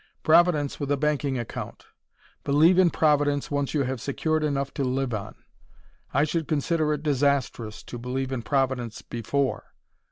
[0.23, 1.85] Providence with a banking account.
[2.43, 5.35] Believe in Providence once you have secured enough to live on.
[6.11, 9.63] I should consider it disastrous to believe in Providence BEFORE.